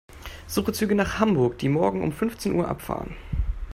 Suche 0.47 0.73
Züge 0.73 0.95
nach 0.95 1.19
Hamburg, 1.19 1.59
die 1.59 1.69
morgen 1.69 2.01
um 2.01 2.11
fünfzehn 2.11 2.53
Uhr 2.55 2.67
abfahren. 2.67 3.15